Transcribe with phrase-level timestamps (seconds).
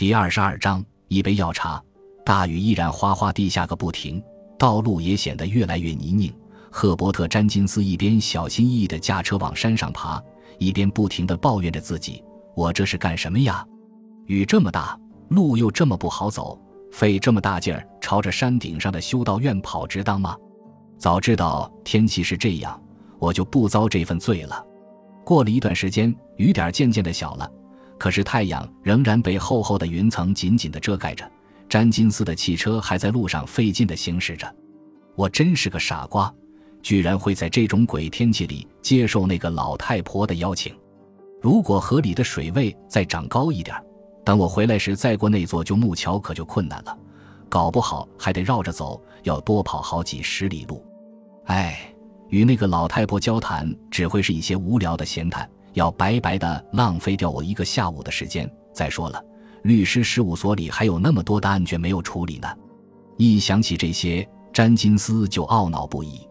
[0.00, 1.78] 第二十二章，一杯药茶。
[2.24, 4.18] 大雨依然哗哗地下个不停，
[4.58, 6.32] 道路也显得越来越泥泞。
[6.70, 10.18] 赫伯特·詹金斯一边小心翼翼地驾车往山上爬，
[10.58, 12.24] 一边不停地抱怨着自己
[12.56, 13.62] ：“我这是干什么呀？
[14.24, 16.58] 雨这么大，路又这么不好走，
[16.90, 20.34] 费这么大劲儿朝着山顶上的修道院跑，值当吗？
[20.96, 22.82] 早知道天气是这样，
[23.18, 24.64] 我就不遭这份罪了。”
[25.26, 27.52] 过了一段时间，雨点渐渐地小了，
[28.00, 31.30] 可是太阳仍然被厚厚的云层紧紧地遮盖着。
[31.68, 34.52] 詹金斯的汽车还在路上费劲地行驶着。
[35.14, 36.32] 我真是个傻瓜。
[36.82, 40.74] 居然会在这种鬼天气里接受那个老太婆的邀请。
[41.42, 43.76] 如果河里的水位再涨高一点，
[44.24, 46.98] 等我回来时再过那座旧木桥可就困难了，
[47.50, 50.82] 搞不好还得绕着走，要多跑好几十里路。
[51.44, 51.78] 哎，
[52.30, 58.50] 与那个老太婆交谈只会是一些无聊的闲谈，要白白的浪费掉我一个下午的时间。
[58.72, 59.22] 再说了，
[59.64, 62.48] 律师事务所里还有那么多的案卷没有处理呢。
[63.16, 66.26] 一想起这些，詹金斯就懊恼不已。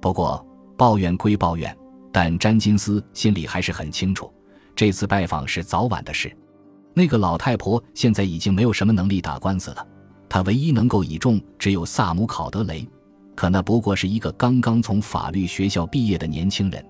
[0.00, 0.44] 不过
[0.76, 1.76] 抱怨归抱怨，
[2.12, 4.32] 但詹金斯心里还是很清楚，
[4.74, 6.34] 这次拜访是早晚的事。
[6.92, 9.86] 那个老太婆现在已经没有什么能力打官司了，
[10.28, 12.88] 她唯一能够倚重只有萨姆·考德雷，
[13.34, 16.84] 可那不过是一个刚刚从法律学校毕业的年轻人。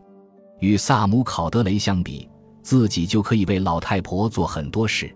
[0.65, 2.27] 与萨姆·考德雷相比，
[2.63, 5.15] 自己就可以为老太婆做很多事，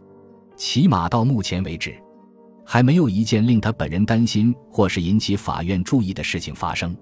[0.57, 1.97] 起码到目前为止，
[2.67, 6.95] 还没有一件令他本人担心或是引起法院注意的事情发生。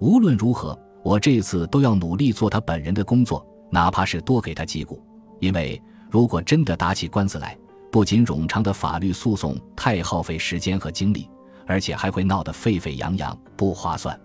[0.00, 5.02] 无论如何，我这次都要努力做他本人的工作，哪怕是多给他几股。
[5.40, 7.56] 因为如果真的打起官司来，
[7.90, 11.26] 不仅冗长的法律诉讼太耗费时间和精力，
[11.66, 14.20] 而且还会闹得沸沸扬扬，不划算。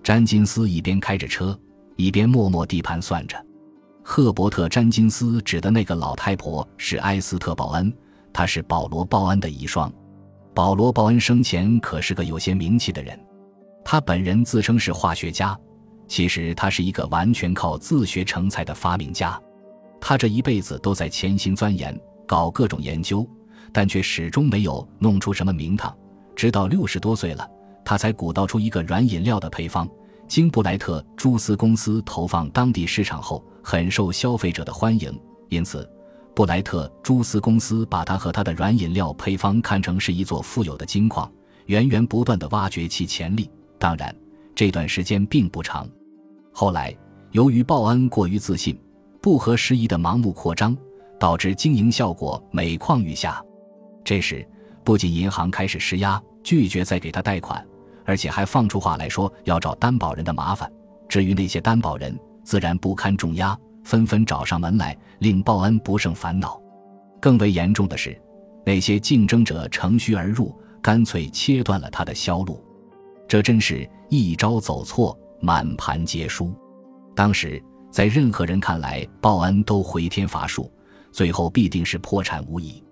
[0.00, 1.58] 詹金斯一边开着车，
[2.00, 3.36] 一边默默地盘算着。
[4.02, 7.92] 赫伯特·詹金斯指的那个老太婆是埃斯特·鲍恩，
[8.32, 9.92] 她是保罗·鲍恩的遗孀。
[10.54, 13.18] 保罗·鲍恩生前可是个有些名气的人。
[13.84, 15.56] 他本人自称是化学家，
[16.08, 19.40] 其实他是一个完全靠自学成才的发明家。
[20.00, 23.26] 他这一辈子都在潜心钻研，搞各种研究，
[23.72, 25.94] 但却始终没有弄出什么名堂。
[26.34, 27.48] 直到六十多岁了，
[27.84, 29.88] 他才鼓捣出一个软饮料的配方，
[30.30, 35.12] 经布莱特蛛丝公司投放当地市场后，很受消费者的欢迎。
[35.48, 35.90] 因此，
[36.36, 41.28] 布莱特蛛丝公司把他和他的软饮料配方看成是一座富有的金矿，
[41.66, 43.50] 源源不断地挖掘其潜力。
[43.76, 44.14] 当然，
[44.54, 45.84] 这段时间并不长。
[46.52, 46.96] 后来，
[47.32, 48.80] 由于鲍恩过于自信，
[49.20, 50.78] 不合时宜的盲目扩张，
[51.18, 53.44] 导致经营效果每况愈下。
[54.04, 54.48] 这时，
[54.84, 57.66] 不仅银行开始施压，拒绝再给他贷款，
[58.04, 60.70] 而且还放出话来说要找担保人的麻烦。
[61.08, 66.60] 至于那些担保人，自然不堪重压，纷纷找上门来，令鲍恩不胜烦恼。
[67.20, 68.20] 更为严重的是，
[68.64, 72.64] 那些竞争者乘虚而入，干脆切断了他的销路。
[73.28, 76.54] 这真是一招走错，满盘皆输。
[77.14, 80.72] 当时在任何人看来，报恩都回天乏术，
[81.12, 82.82] 最后必定是破产无疑。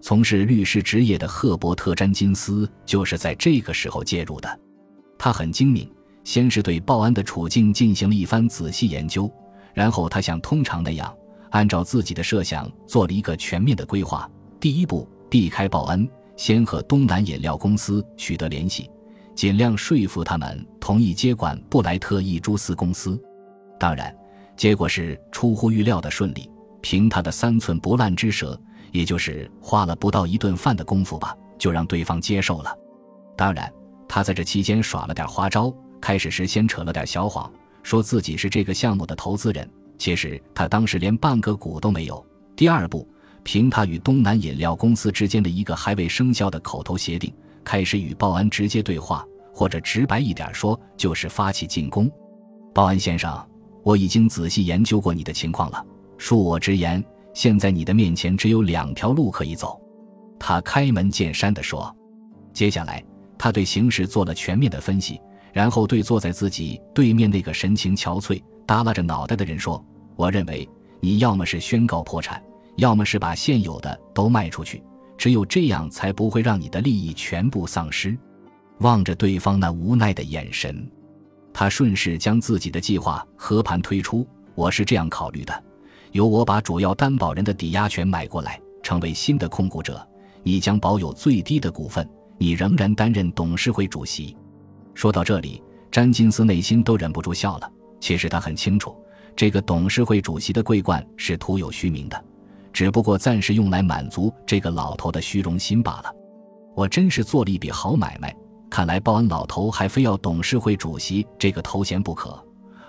[0.00, 4.60] 从事律师职业的赫伯特·詹金斯就是在这个时候介入的。
[5.18, 5.90] 他很精明，
[6.24, 9.30] 先是对报恩的处境进行了一番仔细研究，
[9.74, 11.14] 然后他像通常那样，
[11.50, 14.28] 按照自己的设想做了一个全面的规划。
[14.58, 18.90] 第一步，避开报恩，先和东南饮料公司取得联系。
[19.34, 23.18] 尽量说服他们同意接管布莱特一蛛丝公司，
[23.78, 24.14] 当然，
[24.56, 26.50] 结果是出乎预料的顺利。
[26.82, 28.58] 凭他的三寸不烂之舌，
[28.92, 32.76] 也就是花了不到一顿饭的功夫吧，就让对方接受了。
[33.36, 33.72] 当然，
[34.08, 35.72] 他在这期间耍了点花招。
[36.00, 37.52] 开始时先扯了点小谎，
[37.82, 42.24] 说自己是这个项目的投资人，其实他当时连半个股都没有。
[42.56, 43.06] 第二步，
[43.42, 47.30] 凭他与东南饮料公司之间的一个还未生效的口头协定，
[47.62, 49.24] 开始与报安直接对话。
[49.52, 52.10] 或者直白一点说，就是发起进攻。
[52.72, 53.46] 报安先生，
[53.82, 55.84] 我已经仔细研究过你的情况了。
[56.16, 57.04] 恕我直言，
[57.34, 59.80] 现在你的面前只有两条路可以走。
[60.38, 61.94] 他开门见山地说。
[62.52, 63.04] 接下来，
[63.38, 65.20] 他对形势做了全面的分析，
[65.52, 69.82] 然后对坐在自己对面那个神情憔悴、耷拉着脑袋的人说
[70.16, 70.68] ：“我认为，
[71.00, 72.42] 你要么是宣告破产，
[72.76, 74.82] 要么是把现有的都卖出去。
[75.16, 78.18] 只有这样，才不会让你的利益全部丧失。”
[78.80, 80.90] 望着对方那无奈的眼神，
[81.52, 84.26] 他顺势将自己的计划和盘推出。
[84.54, 85.64] 我是这样考虑的：
[86.12, 90.06] 由我把主要担保人的抵押权买过来，成为新的控股者，
[90.42, 92.08] 你将保有最低的股份，
[92.38, 94.36] 你仍然担任董事会主席。
[94.94, 97.70] 说到这里，詹金斯内心都忍不住笑了。
[98.00, 98.96] 其实他很清楚，
[99.36, 102.24] 这个董事会主席的桂冠是徒有虚名的，
[102.72, 106.12] 只不过暂时用来满足这个老头的虚荣心罢了。
[106.74, 108.34] 我真是做了一笔好买卖。
[108.70, 112.42] 看来报恩老头还非要董事会主席这个头衔不可，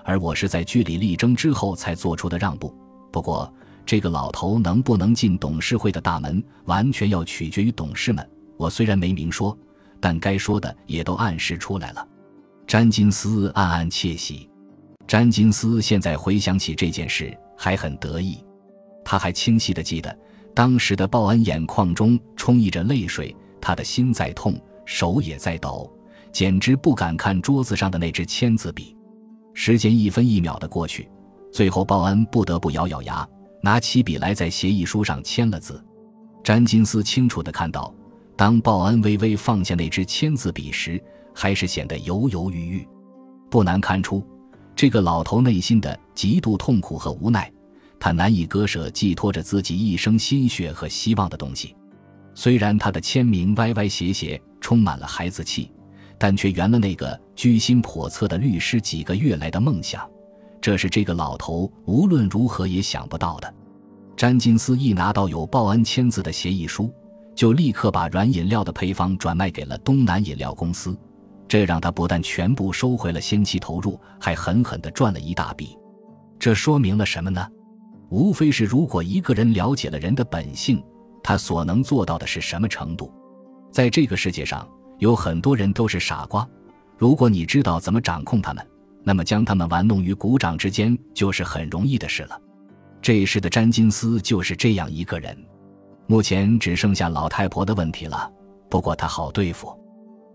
[0.04, 2.74] 而我是在据理力争之后才做出的让步。
[3.12, 3.52] 不过，
[3.86, 8.28] 这个老头能不能进董事会的大门，完全要取决于董事们。
[8.58, 9.58] 我虽然没明说，
[10.00, 12.08] 但该说的也都暗示出来了。
[12.66, 14.50] 詹金斯暗暗窃喜。
[15.08, 18.38] 詹金斯现在回想起这件事，还很得意。
[19.04, 20.18] 他还清晰地记得，
[20.54, 25.92] 当时的报恩眼眶中充溢着泪水，他的心在痛，手也在抖，
[26.32, 28.96] 简直不敢看桌子上的那支签字笔。
[29.54, 31.10] 时间一分一秒的过去，
[31.52, 33.28] 最后报恩不得不咬咬牙，
[33.62, 35.84] 拿起笔来，在协议书上签了字。
[36.44, 37.94] 詹金斯清楚地看到，
[38.36, 41.02] 当鲍恩微微放下那支签字笔时，
[41.36, 42.88] 还是显得犹犹豫豫。
[43.50, 44.26] 不难看出。
[44.74, 47.52] 这个老头内心的极度痛苦和无奈，
[48.00, 51.76] 他难以割舍寄托着自己一生心血和希望的东西。
[52.34, 55.70] 虽然他的签名歪歪斜斜，充满了孩子气，
[56.18, 60.10] 但却圆了那个居心叵测的律师几个月来的梦想。
[60.62, 63.54] 这是这个老头无论如何也想不到的。
[64.16, 66.94] 詹金斯一拿到有报恩签字的协议书，
[67.36, 70.96] 就立刻把软饮料的配方转卖给了东南饮料公司。
[71.48, 75.76] 这让他不但全部收回了先期投入，还狠狠地赚了一大笔。
[76.40, 77.46] 这说明了什么呢？
[78.10, 80.82] 无非是如果一个人了解了人的本性，
[81.24, 83.12] 他所能做到的是什么程度。
[83.72, 84.68] 在这个世界上，
[85.00, 86.48] 有很多人都是傻瓜。
[86.98, 88.66] 如果你知道怎么掌控他们，
[89.04, 92.40] 那么将他们玩弄于股掌之间就是很容易的事了。
[93.02, 95.38] 这时的詹金斯就是这样一个人。
[96.08, 98.30] 目前只剩下老太婆的问题了，
[98.70, 99.74] 不过她好对付，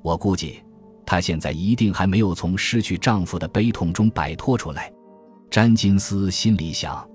[0.02, 0.62] 我估计。
[1.04, 4.92] 她现在一定还没有从失去丈夫的悲痛中摆脱出来，
[5.48, 7.08] 詹金斯心里想。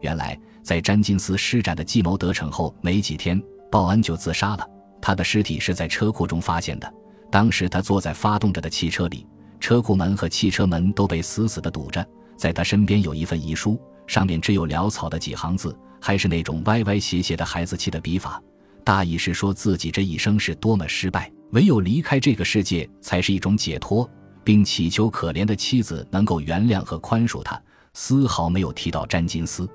[0.00, 3.40] 原来，在詹金斯施展的计谋得逞后没几天，
[3.70, 4.66] 鲍恩就自杀了。
[5.00, 6.92] 他的尸体是在车库中发现的。
[7.30, 9.24] 当时他坐在发动着的汽车里，
[9.60, 12.06] 车库门和汽车门都被死死地堵着。
[12.36, 18.40] 在他身边有一份遗书，上面只有潦草的几行字，还是那种歪歪斜斜的孩子气的笔法，
[18.84, 21.30] 大意是说自己这一生是多么失败。
[21.52, 24.08] 唯有离开这个世界，才是一种解脱，
[24.44, 27.60] 并祈求可怜的妻子能够原谅和宽恕他。
[27.94, 29.68] 丝毫没有提到詹金斯。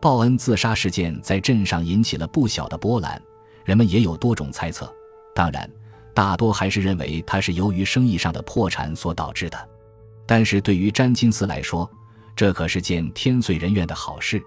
[0.00, 3.20] 报恩自杀事件在镇上引起了不小的波澜，
[3.64, 4.90] 人们也有多种猜测。
[5.34, 5.68] 当然，
[6.18, 9.68] 大多还是认为他是由于生意上的破产所导致的。
[10.26, 11.88] 但是对于詹金斯来说，
[12.34, 14.42] 这可是件天遂人愿的好事。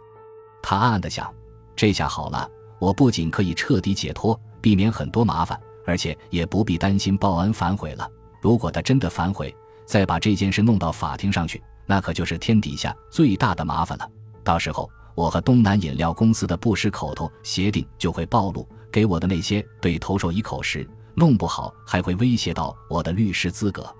[0.61, 1.33] 他暗暗地想：
[1.73, 2.45] 这下好了，
[2.77, 5.57] 我不仅可以彻底解脱，避免很多麻烦。
[5.85, 8.05] 而且也不必担心报恩反悔了。
[8.41, 14.05] 如果他真的反悔，再把这件事弄到法庭上去，那可就是天底下最大的麻烦了。
[14.43, 20.85] 到时候，我和东南饮料公司的不实口头协定就会暴露，给我的那些对投手一口实，
[21.15, 23.93] 弄不好还会威胁到我的律师资格。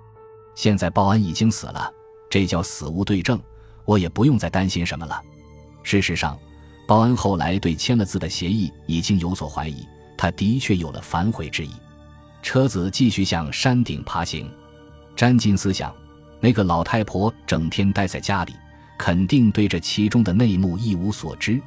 [0.55, 1.91] 现在报恩已经死了，
[2.29, 3.39] 这叫死无对证，
[3.85, 5.21] 我也不用再担心什么了。
[5.83, 6.37] 事实上，
[6.87, 9.85] 报恩后来对签了字的协议已经有所怀疑。
[10.17, 11.71] 他的确有了反悔之意，
[12.43, 14.51] 车子继续向山顶爬行。
[15.15, 15.91] 詹金斯想，
[16.39, 18.53] 那个老太婆整天待在家里，
[18.99, 21.59] 肯定对这其中的内幕一无所知。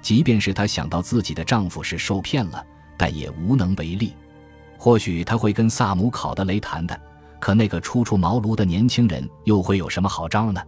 [0.00, 2.64] 即便是她想到自己的丈夫是受骗了，
[2.96, 4.14] 但也无能为力。
[4.78, 6.98] 或许他会跟萨姆考德雷谈谈，
[7.40, 10.62] 可那个初出茅庐的年轻人又会有什么好招呢？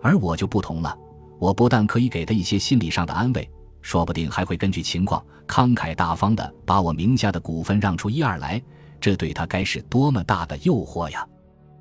[0.00, 0.96] 而我就不同了，
[1.38, 3.50] 我不但可以给他一些心理上的安慰。
[3.82, 8.62] 说不定还会根据情况慷慨大方地把我名下的股份让出一二来，
[9.00, 11.26] 这对他该是多么大的诱惑呀！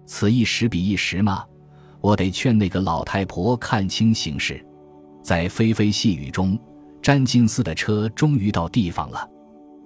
[0.05, 1.45] 此一时彼一时嘛，
[2.01, 4.65] 我得劝那个老太婆看清形势。
[5.21, 6.57] 在霏霏细雨中，
[7.01, 9.29] 詹金斯的车终于到地方了。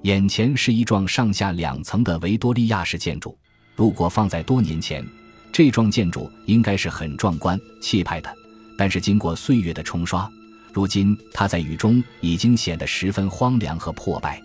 [0.03, 3.37] 眼前是一幢上下两层的维多利亚式建筑。
[3.73, 5.05] 如果放在多年前，
[5.49, 8.33] 这幢建筑应该是很壮观气派的。
[8.77, 10.29] 但是经过岁月的冲刷。
[10.73, 14.41] 如今，它在雨中已经显得十分荒凉和破败。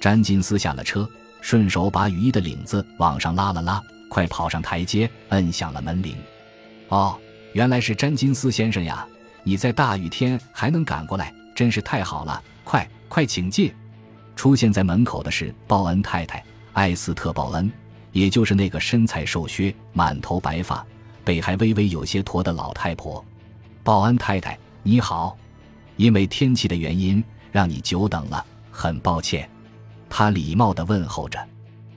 [0.00, 1.08] 詹金斯下了车，
[1.40, 6.16] 顺手把雨衣的领子往上拉了拉，快跑上台阶，摁响了门铃。
[6.88, 7.16] 哦，
[7.52, 9.06] 原来是詹金斯先生呀！
[9.44, 12.42] 你在大雨天还能赶过来，真是太好了！
[12.64, 13.72] 快快请进。
[14.38, 17.68] 出现在门口的是鲍恩太太艾斯特·鲍恩，
[18.12, 20.86] 也就是那个身材瘦削、满头白发、
[21.24, 23.22] 背还微微有些驼的老太婆。
[23.82, 25.36] 鲍恩太太，你好。
[25.96, 29.50] 因为天气的原因，让你久等了，很抱歉。
[30.08, 31.44] 他礼貌地问候着。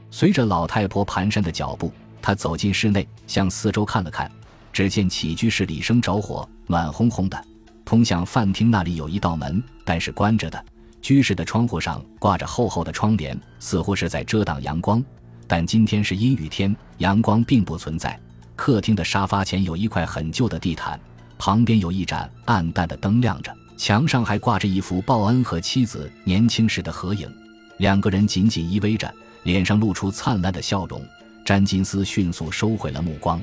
[0.10, 1.94] 随着老太婆蹒跚的脚步，
[2.24, 4.30] 他走进室内，向四周看了看。
[4.74, 7.40] 只见起居室里生着火，暖烘烘的。
[7.86, 10.66] 通向饭厅那里有一道门，但是关着的。
[11.02, 15.04] 居室的窗户上挂着厚厚的窗帘，似乎是在遮挡阳光。
[15.48, 18.18] 但今天是阴雨天，阳光并不存在。
[18.56, 21.00] 客厅的沙发前有一块很旧的地毯，
[21.38, 27.30] 旁边有一盏暗淡的灯亮着，墙上还挂着一幅报恩和妻子年轻时的合影，
[27.78, 29.12] 两个人紧紧依偎着，
[29.44, 31.04] 脸上露出灿烂的笑容。
[31.44, 33.42] 詹金斯迅速收回了目光。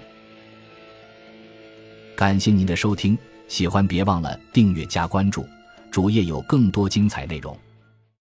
[2.15, 5.47] 感谢您的收听，喜欢别忘了订阅加关注，
[5.91, 7.57] 主页有更多精彩内容。